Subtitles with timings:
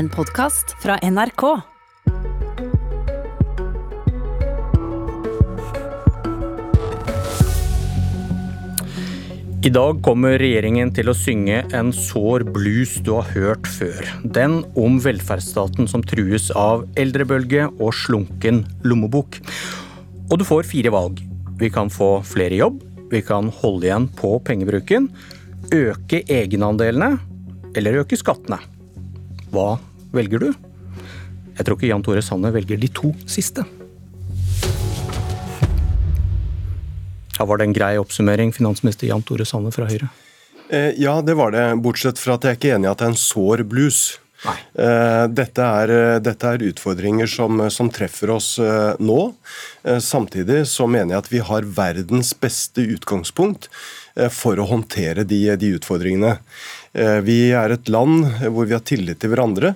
[0.00, 1.42] En podkast fra NRK.
[9.60, 14.08] I dag kommer regjeringen til å synge en sår blues du har hørt før.
[14.24, 19.36] Den om velferdsstaten som trues av eldrebølge og slunken lommebok.
[20.30, 21.20] Og du får fire valg.
[21.60, 22.80] Vi kan få flere jobb,
[23.12, 25.12] vi kan holde igjen på pengebruken,
[25.68, 27.18] øke egenandelene
[27.76, 28.62] eller øke skattene.
[29.52, 29.74] Hva
[30.14, 30.50] velger du?
[31.56, 33.66] Jeg tror ikke Jan Tore Sanner velger de to siste.
[37.40, 40.10] Ja, Var det en grei oppsummering, finansminister Jan Tore Sanner fra Høyre?
[40.70, 41.64] Eh, ja, det var det.
[41.82, 44.00] Bortsett fra at jeg er ikke enig i at det er en sår blues.
[44.40, 45.92] Eh, dette er,
[46.24, 49.18] dette er, utfordringer som, som treffer oss eh, nå.
[50.04, 53.68] Samtidig så mener jeg at vi har verdens beste utgangspunkt
[54.36, 56.34] for å håndtere de, de utfordringene.
[57.24, 59.70] Vi er et land hvor vi har tillit til hverandre.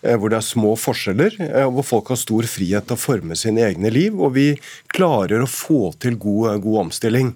[0.00, 3.36] Eh, hvor det er små forskjeller, eh, hvor folk har stor frihet til å forme
[3.36, 4.16] sine egne liv.
[4.16, 4.46] Og vi
[4.94, 7.34] klarer å få til god, god omstilling.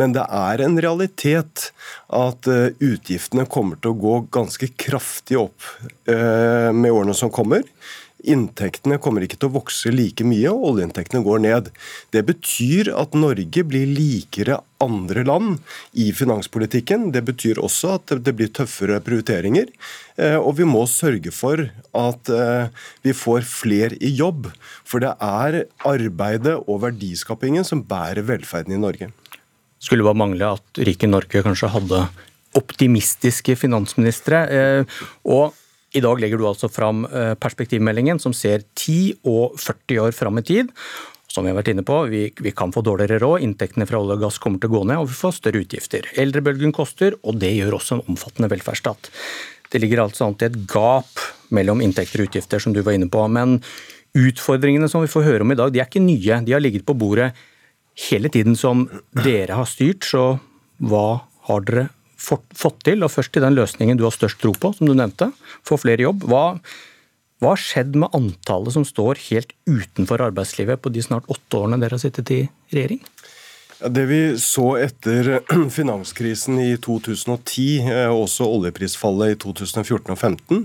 [0.00, 1.70] Men det er en realitet
[2.08, 5.72] at eh, utgiftene kommer til å gå ganske kraftig opp
[6.06, 7.64] med årene som kommer.
[8.26, 11.68] Inntektene kommer ikke til å vokse like mye, og oljeinntektene går ned.
[12.14, 15.60] Det betyr at Norge blir likere andre land
[15.94, 17.12] i finanspolitikken.
[17.14, 19.70] Det betyr også at det blir tøffere prioriteringer.
[20.18, 22.72] Eh, og vi må sørge for at eh,
[23.06, 24.50] vi får flere i jobb.
[24.82, 29.12] For det er arbeidet og verdiskapingen som bærer velferden i Norge.
[29.78, 32.08] Skulle bare mangle at rike Norge kanskje hadde
[32.56, 34.42] optimistiske finansministre.
[34.50, 35.54] Eh, og
[35.94, 40.40] i dag legger du altså fram eh, perspektivmeldingen som ser 10 og 40 år fram
[40.40, 40.72] i tid.
[41.30, 44.16] Som vi har vært inne på, vi, vi, kan få dårligere råd, inntektene fra olje
[44.16, 46.06] og gass kommer til å gå ned, og vi får større utgifter.
[46.16, 49.10] Eldrebølgen koster, og det gjør også en omfattende velferdsstat.
[49.72, 51.20] Det ligger altså an et gap
[51.54, 53.20] mellom inntekter og utgifter, som du var inne på.
[53.28, 53.58] Men
[54.16, 56.40] utfordringene som vi får høre om i dag, de er ikke nye.
[56.46, 57.32] De har ligget på bordet
[58.06, 58.86] hele tiden som
[59.24, 60.38] dere har styrt, så
[60.84, 64.72] hva har dere fått til, og først til den løsningen du har størst tro på,
[64.76, 65.30] som du nevnte,
[65.66, 66.26] få flere jobb.
[66.30, 66.44] Hva,
[67.42, 71.80] hva har skjedd med antallet som står helt utenfor arbeidslivet på de snart åtte årene
[71.82, 73.04] dere har sittet i regjering?
[73.76, 75.42] Det vi så etter
[75.78, 80.62] finanskrisen i 2010, eh, også oljeprisfallet i 2014 og 2015,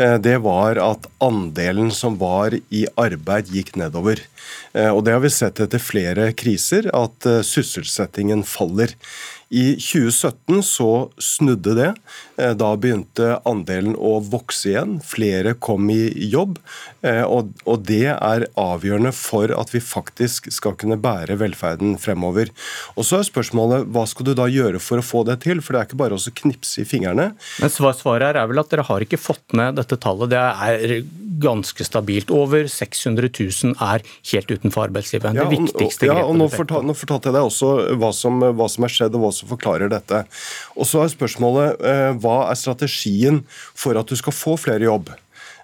[0.00, 4.24] eh, det var at andelen som var i arbeid, gikk nedover.
[4.72, 8.96] Eh, og Det har vi sett etter flere kriser, at sysselsettingen faller.
[9.48, 11.90] I 2017 så snudde det.
[12.36, 14.96] Eh, da begynte andelen å vokse igjen.
[15.06, 16.58] Flere kom i jobb.
[17.06, 22.50] Eh, og det er avgjørende for at vi faktisk skal kunne bære velferden fremover.
[22.96, 25.62] Og Så er spørsmålet hva skal du da gjøre for å få det til?
[25.62, 27.30] For det er ikke bare å knipse i fingrene.
[27.62, 30.34] Men svaret her er vel at dere har ikke fått ned dette tallet.
[30.34, 30.98] Det er
[31.42, 32.30] ganske stabilt.
[32.34, 35.36] Over 600 000 er helt utenfor arbeidslivet.
[35.36, 37.70] Det viktigste grepet ja, og nå, fortal, nå fortalte jeg deg også
[38.00, 40.24] hva som, hva som er skjedd, og hva som forklarer dette.
[40.76, 43.42] Og så er spørsmålet eh, hva er strategien
[43.74, 45.12] for at du skal få flere jobb?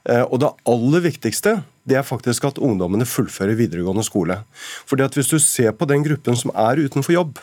[0.09, 4.43] Eh, og det aller viktigste det er faktisk at ungdommene fullfører videregående skole.
[4.87, 7.41] Fordi at Hvis du ser på den gruppen som er utenfor jobb,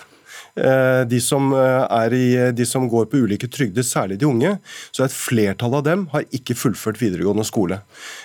[1.10, 4.56] de som, eh, i, de som, går på ulike trygder, særlig de unge,
[4.92, 7.82] så et flertall av dem har ikke fullført videregående skole.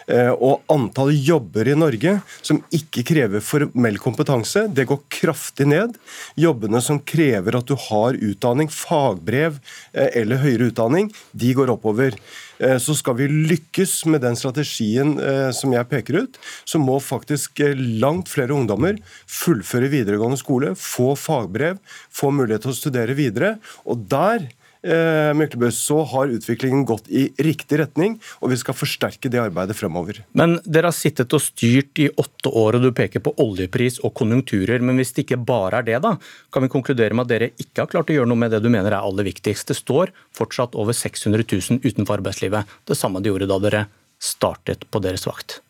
[0.09, 5.99] Eh, og antall jobber i Norge som ikke krever formell kompetanse, det går kraftig ned.
[6.41, 9.61] Jobbene som krever at du har utdanning, fagbrev
[9.93, 12.19] eller høyere utdanning, de går oppover.
[12.59, 16.39] Eh, så skal vi lykkes med den strategien eh, som jeg peker ut,
[16.69, 21.81] så må faktisk eh, langt flere ungdommer fullføre videregående skole, få fagbrev,
[22.15, 23.57] få mulighet til å studere videre.
[23.89, 24.49] Og der
[24.85, 30.23] så har utviklingen gått i riktig retning, og vi skal forsterke det arbeidet fremover.
[30.37, 34.15] Men dere har sittet og styrt i åtte år, og du peker på oljepris og
[34.21, 34.85] konjunkturer.
[34.85, 36.15] Men hvis det ikke bare er det, da,
[36.53, 38.71] kan vi konkludere med at dere ikke har klart å gjøre noe med det du
[38.71, 39.73] mener er aller viktigst.
[39.73, 42.79] Det står fortsatt over 600 000 utenfor arbeidslivet.
[42.85, 43.87] Det samme de gjorde da dere
[44.23, 45.64] startet på deres vakt.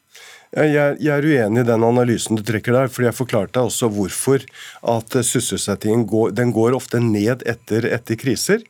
[0.54, 4.44] Jeg, er uenig i den analysen du trekker der, fordi jeg forklarte også hvorfor
[4.94, 8.62] at sysselsettingen går, den går ofte ned etter, etter kriser.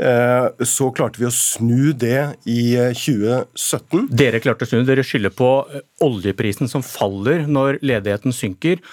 [0.00, 4.04] Eh, så klarte vi å snu det i 2017.
[4.04, 4.90] Eh, Dere klarte å snu, det.
[4.92, 8.84] dere skylder på eh, oljeprisen som faller når ledigheten synker.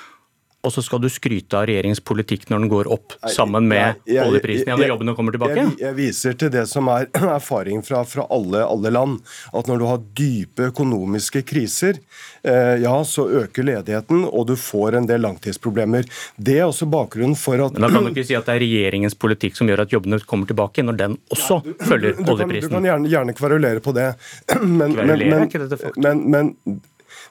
[0.67, 4.17] Og så skal du skryte av regjeringens politikk når den går opp sammen med jeg,
[4.17, 5.57] jeg, oljeprisen igjen når jobbene kommer tilbake?
[5.61, 9.21] Jeg, jeg, viser til det som er erfaring fra, fra alle, alle, land.
[9.55, 12.01] At når du har dype økonomiske kriser,
[12.43, 16.07] eh, ja, så øker ledigheten, og du får en del langtidsproblemer.
[16.35, 18.63] Det er også bakgrunnen for at Men Da kan du ikke si at det er
[18.65, 22.27] regjeringens politikk som gjør at jobbene kommer tilbake, når den også ja, du, følger du,
[22.35, 22.69] oljeprisen?
[22.69, 24.11] Du kan gjerne, gjerne kverulere på det.
[24.77, 25.49] Men, men, men,
[25.95, 26.49] men, men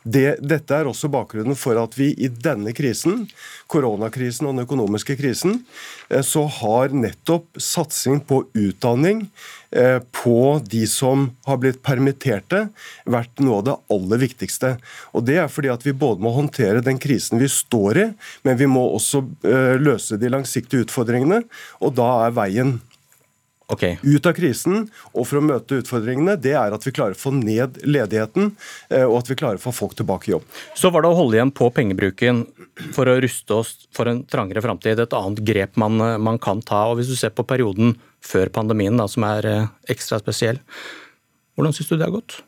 [0.06, 3.24] det, dette er også bakgrunnen for at vi i denne krisen,
[3.72, 5.60] koronakrisen og den økonomiske krisen,
[6.10, 9.24] eh, så har nettopp satsing på utdanning
[9.74, 12.68] eh, på de som har blitt permitterte,
[13.02, 14.76] vært noe av det aller viktigste.
[15.10, 18.06] Og Det er fordi at vi både må håndtere den krisen vi står i,
[18.46, 21.42] men vi må også eh, løse de langsiktige utfordringene.
[21.82, 22.76] Og da er veien
[23.66, 23.96] Okay.
[24.02, 27.32] ut av krisen og for å møte utfordringene, det er at vi klarer å få
[27.34, 28.52] ned ledigheten
[28.94, 30.44] eh, og at vi klarer å få folk tilbake i jobb.
[30.78, 32.44] Så var det å holde igjen på pengebruken
[32.94, 36.62] for å ruste oss for en trangere framtid et annet grep man, eh, man, kan
[36.62, 36.84] ta.
[36.92, 40.62] Og Hvis du ser på perioden før pandemien, da, som er eh, ekstra spesiell,
[41.58, 42.38] hvordan syns du det har gått?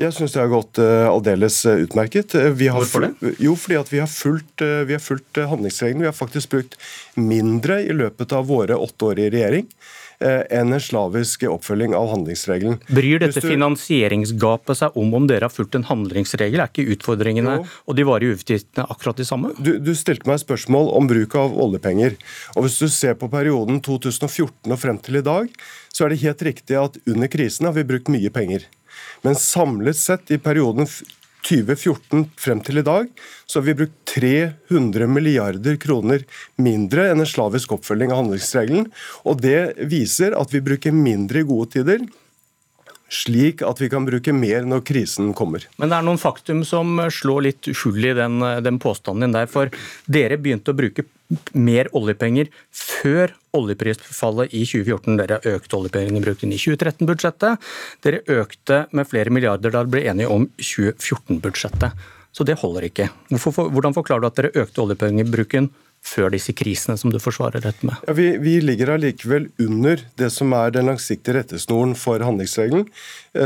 [0.00, 2.34] Jeg syns det har gått uh, aldeles utmerket.
[2.56, 3.34] Hvorfor det?
[3.44, 6.06] Jo, fordi at vi har fulgt, uh, vi har fulgt handlingsreglene.
[6.06, 6.78] Vi har faktisk brukt
[7.14, 9.68] mindre i løpet av våre åtte år i regjering.
[10.22, 12.78] Eh, enn en slavisk oppfølging av handlingsregelen.
[12.94, 13.48] Bryr dette du...
[13.48, 16.62] finansieringsgapet seg om om dere har fulgt en handlingsregel?
[16.62, 17.64] Er ikke utfordringene jo.
[17.90, 19.50] og de varige utgiftene akkurat de samme?
[19.58, 22.14] Du, du, stilte meg spørsmål om bruk av oljepenger.
[22.54, 25.50] Og Hvis du ser på perioden 2014 og frem til i dag,
[25.90, 28.68] så er det helt riktig at under krisen har vi brukt mye penger.
[29.26, 30.88] Men samlet sett i perioden
[31.42, 33.08] 2014 frem til i dag
[33.50, 36.22] så har vi brukt 300 milliarder kroner
[36.62, 38.90] mindre enn en slavisk oppfølging av handlingsregelen.
[39.26, 42.04] Og det viser at vi bruker mindre i gode tider
[43.12, 45.66] slik at vi kan bruke mer når krisen kommer.
[45.76, 49.50] Men det er noen faktum som slår litt hull i den, den påstanden din der.
[49.52, 49.72] For
[50.10, 51.04] dere begynte å bruke
[51.52, 55.20] mer oljepenger før oljeprisfallet i 2014.
[55.20, 57.70] Dere økte oljepengebruken i 2013-budsjettet.
[58.04, 62.04] Dere økte med flere milliarder da dere ble enige om 2014-budsjettet.
[62.32, 63.10] Så det holder ikke.
[63.28, 65.68] Hvorfor, hvordan forklarer du at dere økte oljepengebruken
[66.02, 67.98] før disse krisene som du forsvarer dette med?
[68.08, 72.88] Ja, vi, vi, ligger allikevel under det som er den langsiktige rettesnoren for handlingsregelen,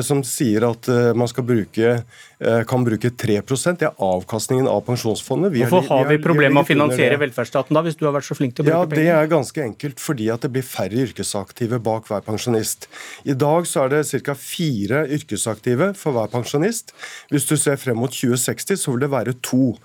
[0.03, 1.91] som sier at eh, man skal bruke,
[2.39, 3.37] eh, kan bruke 3
[3.79, 5.53] Det er avkastningen av pensjonsfondet.
[5.53, 8.27] Vi Hvorfor har vi, vi problemer med å finansiere velferdsstaten da, hvis du har vært
[8.27, 9.05] så flink til å bruke ja, penger?
[9.05, 12.89] Det er ganske enkelt fordi at det blir færre yrkesaktive bak hver pensjonist.
[13.25, 14.35] I dag så er det ca.
[14.35, 16.91] fire yrkesaktive for hver pensjonist.
[17.31, 19.77] Hvis du ser frem mot 2060, så vil det være to.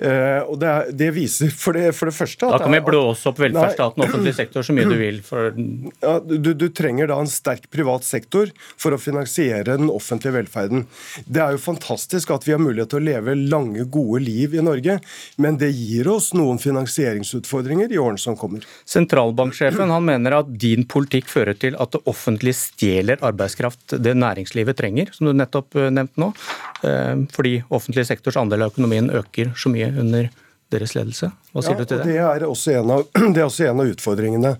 [0.00, 3.40] Og det, er, det viser for det, for det første Da kan vi blåse opp
[3.42, 5.20] velferdsstaten og offentlig sektor så mye du vil.
[5.26, 5.52] For...
[6.00, 8.48] Ja, du, du, trenger da en sterk privat sektor
[8.80, 9.00] for å
[9.50, 10.86] finansiere den offentlige velferden.
[11.26, 14.62] Det er jo fantastisk at vi har mulighet til å leve lange, gode liv i
[14.62, 15.00] Norge,
[15.36, 18.64] men det gir oss noen finansieringsutfordringer i årene som kommer.
[18.84, 24.78] Sentralbanksjefen han mener at din politikk fører til at det offentlige stjeler arbeidskraft det næringslivet
[24.78, 26.32] trenger, som du nettopp eh, nevnte nå,
[26.84, 30.30] eh, fordi offentlig sektors andel av økonomien øker så mye under
[30.70, 31.30] deres ledelse.
[31.50, 32.04] Hva sier ja, du til det?
[32.06, 34.52] Det er, en av, det er også en av utfordringene.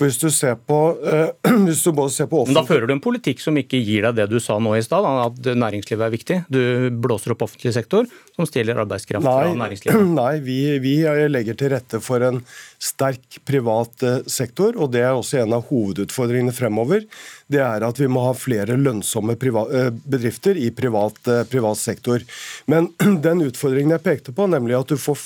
[0.00, 1.28] For hvis du ser på, uh,
[1.66, 4.16] hvis du både ser på Men Da fører du en politikk som ikke gir deg
[4.16, 6.38] det du sa nå i stad, at næringslivet er viktig.
[6.48, 6.62] Du
[7.04, 10.08] blåser opp offentlig sektor, som stjeler arbeidskraft nei, fra næringslivet.
[10.20, 10.94] Nei, vi, vi,
[11.28, 12.40] legger til rette for en
[12.80, 17.04] sterk privat eh, sektor, og det er også en av hovedutfordringene fremover.
[17.52, 21.20] Det er at vi må ha flere lønnsomme eh, bedrifter i privat,
[21.52, 22.24] privat sektor.
[22.72, 22.88] Men
[23.26, 25.20] den utfordringen jeg pekte på, nemlig at du får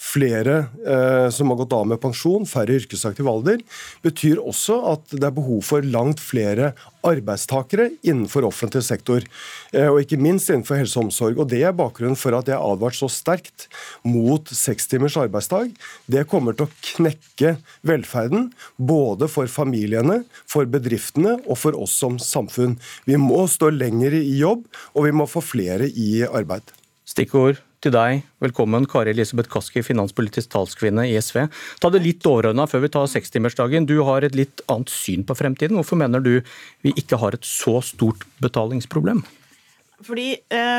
[0.00, 3.60] flere eh, som har gått av med pensjon, færre yrkesaktiv alder,
[4.10, 6.72] betyr også at det er behov for langt flere
[7.06, 9.24] arbeidstakere innenfor offentlig sektor.
[9.72, 11.38] Eh, og ikke minst innenfor helse og omsorg.
[11.40, 13.68] Og Det er bakgrunnen for at jeg har advart så sterkt
[14.04, 15.72] mot seks timers arbeidsdag.
[16.10, 17.56] Det kommer til å knekke
[17.86, 22.78] velferden, både for familiene, for bedriftene og for oss som samfunn.
[23.08, 26.76] Vi må stå lenger i jobb, og vi må få flere i arbeid.
[27.08, 28.24] Stikkord til deg.
[28.44, 31.46] Velkommen, Kari Elisabeth Kaski, finanspolitisk talskvinne i SV.
[31.80, 33.88] Ta det litt overordna før vi tar sekstimersdagen.
[33.88, 35.78] Du har et litt annet syn på fremtiden.
[35.80, 36.34] Hvorfor mener du
[36.84, 39.24] vi ikke har et så stort betalingsproblem?
[40.06, 40.28] Fordi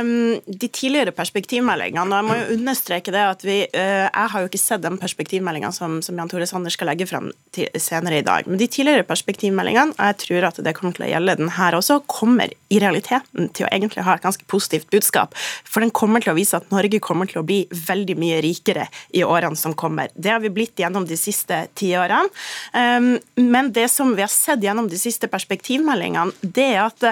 [0.01, 4.43] um, De tidligere perspektivmeldingene og Jeg må jo understreke det at vi, uh, jeg har
[4.43, 7.29] jo ikke sett den perspektivmeldinga som, som, Jan Tore Sander skal legge frem
[7.79, 8.47] senere i dag.
[8.47, 11.77] Men de tidligere perspektivmeldingene, og jeg tror at det kommer til å gjelde den her
[11.77, 15.35] også, kommer i realiteten til å egentlig ha et ganske positivt budskap.
[15.67, 18.87] For den kommer til å vise at Norge kommer til å bli veldig mye rikere
[19.17, 20.11] i årene som kommer.
[20.15, 22.31] Det har vi blitt gjennom de siste ti årene.
[22.73, 23.13] Um,
[23.51, 27.07] men det som vi har sett gjennom de siste perspektivmeldingene, det er at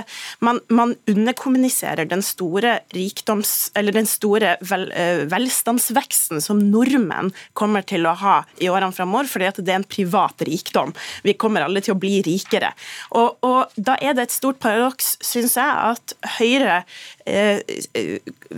[0.45, 3.71] man, man underkommuniserer innebærer den store rikdoms...
[3.75, 9.63] Den store vel, uh, velstandsveksten som nordmenn kommer til å ha i årene framover, fordi
[9.63, 10.93] det er en privat rikdom.
[11.23, 12.71] Vi kommer alle til å bli rikere.
[13.11, 16.83] Og, og da er det et stort paradoks, syns jeg, at Høyre
[17.25, 17.59] eh,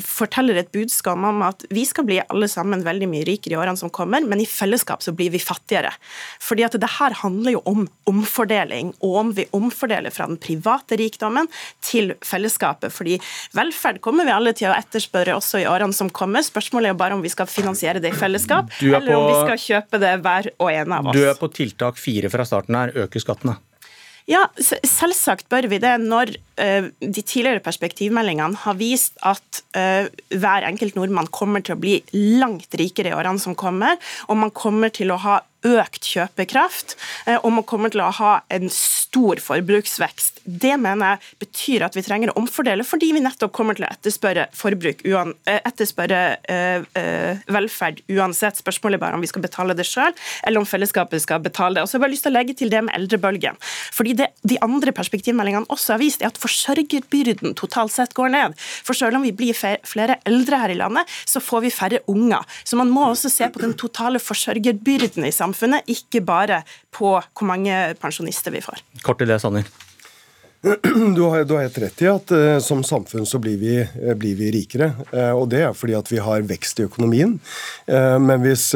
[0.02, 3.80] forteller et budskap om at vi skal bli alle sammen veldig mye rikere i årene
[3.80, 5.94] som kommer, men i fellesskap så blir vi fattigere.
[6.42, 11.00] Fordi at det her handler jo om omfordeling, og om vi omfordeler fra den private
[11.00, 11.50] rikdommen
[11.86, 12.94] til fellesskapet.
[12.94, 13.18] Fordi
[13.58, 16.46] velferd kommer vi alle til å etterspørre også i årene som kommer.
[16.46, 19.66] Spørsmålet er bare om vi skal finansiere det i fellesskap, eller på, om vi skal
[19.66, 21.18] kjøpe det hver og en av oss.
[21.18, 23.58] Du er på tiltak fire fra starten her, øke skattene.
[24.30, 30.68] Ja, selvsagt bør vi det når uh, de tidligere perspektivmeldingene har vist at uh, hver
[30.68, 33.98] enkelt nordmann kommer til å bli langt rikere i årene som kommer,
[34.30, 36.96] og man kommer til å ha økt kjøpekraft,
[37.28, 38.70] uh, og man kommer til å ha en
[39.12, 40.40] stor forbruksvekst.
[40.46, 43.90] Det mener jeg betyr at vi trenger å omfordele, fordi vi nettopp kommer til å
[43.92, 46.40] etterspørre, forbruk, uan, etterspørre
[47.52, 48.62] velferd uansett.
[48.62, 50.16] Spørsmålet er bare om vi skal betale det sjøl,
[50.48, 51.84] eller om fellesskapet skal betale det.
[51.84, 53.60] Og så har jeg bare lyst til å legge til det med eldrebølgen.
[53.92, 58.56] Fordi det de andre perspektivmeldingene også har vist, er at forsørgerbyrden totalt sett går ned.
[58.58, 62.48] For selv om vi blir flere eldre her i landet, så får vi færre unger.
[62.64, 66.64] Så man må også se på den totale forsørgerbyrden i samfunnet, ikke bare
[66.96, 68.80] på hvor mange pensjonister vi får.
[69.06, 69.70] Kort til det, Sanner.
[71.16, 74.14] Du har, du har, helt rett i at uh, som samfunn så blir vi, uh,
[74.18, 74.92] blir vi rikere.
[75.10, 77.40] Uh, og det er fordi at vi har vekst i økonomien.
[77.88, 78.72] men hvis,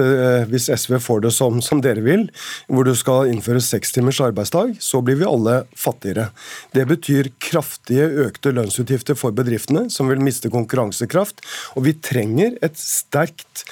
[0.50, 2.26] hvis, SV får det som, som, dere vil,
[2.68, 6.30] hvor du skal innføre seks timers arbeidsdag, så blir vi alle fattigere.
[6.74, 11.46] Det betyr kraftige økte lønnsutgifter for bedriftene, som vil miste konkurransekraft.
[11.78, 13.66] Og vi trenger et sterkt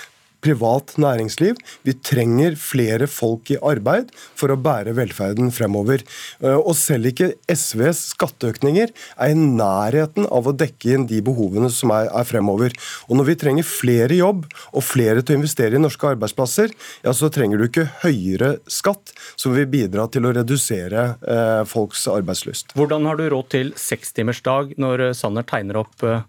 [0.43, 1.57] privat næringsliv.
[1.87, 6.03] Vi trenger flere folk i arbeid for å bære velferden fremover.
[6.43, 11.71] Eh, og selv ikke SVs skatteøkninger er i nærheten av å dekke inn de behovene
[11.73, 12.75] som er, er fremover.
[13.07, 16.73] Og når vi trenger flere jobb og flere til å investere i norske arbeidsplasser,
[17.05, 22.05] ja, så trenger du ikke høyere skatt som vil bidra til å redusere eh, folks
[22.11, 22.75] arbeidslyst.
[22.77, 26.25] Hvordan har du råd til sekstimersdag når Sanner tegner opp eh,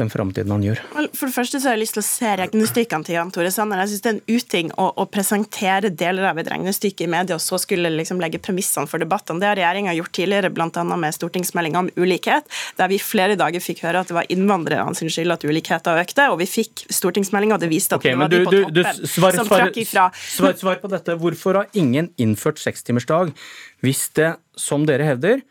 [0.00, 0.78] den framtiden han gjør.
[1.12, 3.82] For det første så har jeg lyst til å se regnestykkene til Jan Tore Sanner.
[3.82, 7.36] Jeg syns det er en uting å, å, presentere deler av et regnestykke i media
[7.36, 9.42] og så skulle liksom legge premissene for debattene.
[9.42, 10.84] Det har regjeringa gjort tidligere, bl.a.
[10.88, 12.48] med stortingsmeldinga om ulikhet,
[12.80, 16.30] der vi flere dager fikk høre at det var innvandrerne sin skyld at ulikheten økte,
[16.32, 18.80] og vi fikk stortingsmeldinga, og det viste at okay, det var du, de på toppen
[18.80, 20.08] du, svar, som trakk ifra.
[20.24, 21.20] Svar, svar på dette.
[21.20, 23.36] Hvorfor har ingen innført sekstimersdag
[23.84, 25.44] hvis det, som dere hevder,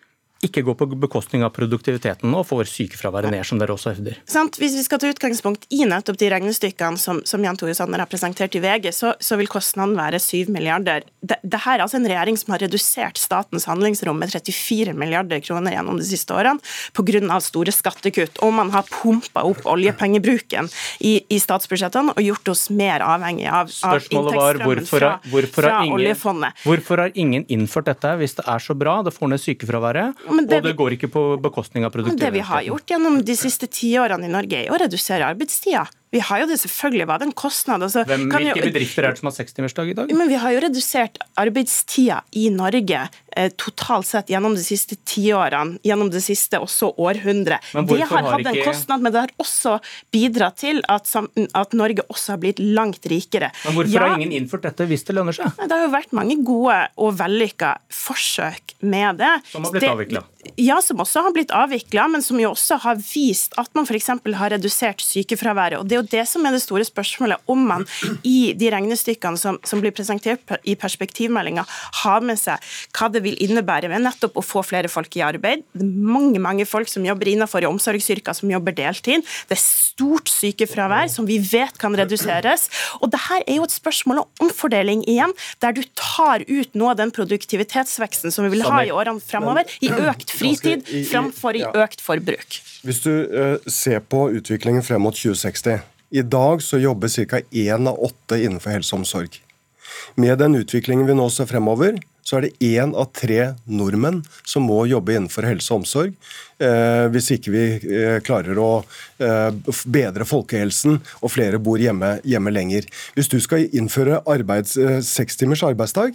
[0.46, 4.18] ikke gå på bekostning av produktiviteten og får sykefraværet ned, som dere også hevder.
[4.58, 8.10] Hvis vi skal ta utgangspunkt i nettopp de regnestykkene som, som Jan Tore Sanner har
[8.10, 11.06] presentert i VG, så, så vil kostnaden være 7 milliarder.
[11.22, 16.00] Dette er altså en regjering som har redusert statens handlingsrom med 34 milliarder kroner gjennom
[16.02, 16.62] de siste årene
[16.98, 17.40] pga.
[17.42, 18.42] store skattekutt.
[18.42, 20.70] Og man har pumpa opp oljepengebruken
[21.00, 25.14] i, i, statsbudsjettene og gjort oss mer avhengig av, av inntektsstrømmen fra,
[25.54, 26.66] fra ingen, oljefondet.
[26.66, 29.00] Hvorfor har ingen innført dette hvis det er så bra?
[29.06, 32.24] Det får ned sykefraværet det og det går ikke på bekostning av produktivitet.
[32.24, 35.86] Det vi har gjort gjennom de siste tiårene i Norge, er å redusere arbeidstida.
[36.12, 37.84] Vi har jo det selvfølgelig var det en kostnad.
[37.86, 40.12] Altså, Hvem, hvilke jo, bedrifter er det som har sekstimersdag i dag?
[40.12, 45.80] Men Vi har jo redusert arbeidstida i Norge eh, totalt sett gjennom de siste tiårene,
[45.88, 47.64] gjennom det siste også århundret.
[47.88, 49.78] Det har hatt en kostnad, men det har også
[50.12, 53.54] bidratt til at, at, Norge også har blitt langt rikere.
[53.64, 55.56] Men Hvorfor ja, har ingen innført dette hvis det lønner seg?
[55.64, 59.32] Det har jo vært mange gode og vellykka forsøk med det.
[59.54, 60.26] Som har blitt avvikla?
[60.58, 64.10] Ja, som også har blitt avvikla, men som jo også har vist at man f.eks.
[64.10, 65.78] har redusert sykefraværet.
[65.80, 67.86] og det er jo det som er det store spørsmålet, om man
[68.26, 71.66] i de regnestykkene som, som blir presentert i perspektivmeldinga,
[72.02, 72.58] har med seg
[72.98, 75.66] hva det vil innebære ved nettopp å få flere folk i arbeid.
[75.74, 79.26] Det er mange mange folk som jobber innenfor i omsorgsyrker, som jobber deltid.
[79.50, 82.68] Det er stort sykefravær som vi vet kan reduseres.
[83.02, 86.96] Og det her er jo et spørsmål om omfordeling igjen, der du tar ut noe
[86.96, 91.64] av den produktivitetsveksten som vi vil ha i årene fremover, i økt fritid framfor i
[91.68, 92.62] økt forbruk.
[92.88, 97.40] Hvis du uh, ser på utviklingen frem mot 2060 i dag så jobber ca.
[97.52, 99.38] én av åtte innenfor helse og omsorg.
[100.20, 104.68] Med den utviklingen vi nå ser fremover, så er det én av tre nordmenn som
[104.68, 106.14] må jobbe innenfor helse og omsorg.
[106.62, 108.70] Eh, hvis ikke vi eh, klarer å
[109.24, 112.86] eh, bedre folkehelsen og flere bor hjemme, hjemme lenger.
[113.16, 114.76] Hvis du skal innføre arbeids,
[115.08, 116.14] seks timers arbeidsdag,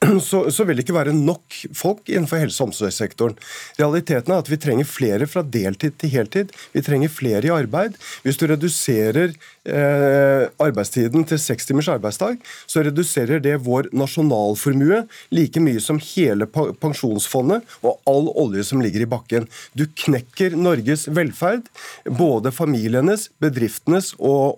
[0.20, 3.34] så, så, vil det ikke være nok folk innenfor helse- og omsorgssektoren.
[3.76, 6.54] Realiteten er at vi trenger flere fra deltid til heltid.
[6.72, 7.98] Vi trenger flere i arbeid.
[8.24, 15.02] Hvis du reduserer eh, arbeidstiden til seks timers arbeidsdag, så reduserer det vår nasjonalformue
[15.36, 19.50] like mye som hele pensjonsfondet og all olje som ligger i bakken.
[19.76, 21.68] Du knekker Norges velferd,
[22.08, 24.56] både familienes, bedriftenes og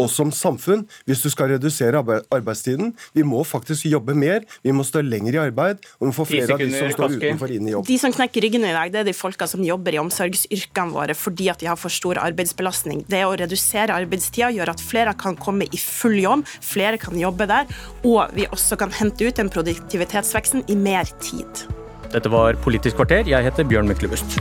[0.00, 2.92] oss som samfunn hvis du skal redusere arbeidstiden.
[3.16, 6.26] Vi må faktisk jobbe mer, vi må stå lenger i arbeid, og vi må få
[6.28, 7.88] flere av de som står utenfor, inn i jobb.
[7.88, 11.16] De som knekker ryggen i dag, det er de folka som jobber i omsorgsyrkene våre
[11.18, 13.04] fordi at de har for stor arbeidsbelastning.
[13.10, 17.48] Det å redusere arbeidstida gjør at flere kan komme i full jobb, flere kan jobbe
[17.50, 17.68] der,
[18.06, 21.66] og vi også kan hente ut den produktivitetsveksten i mer tid.
[22.10, 23.28] Dette var Politisk kvarter.
[23.28, 24.40] Jeg heter Bjørn Myklebust.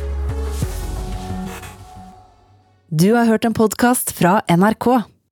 [2.89, 5.18] Du har hørt en podkast fra NRK.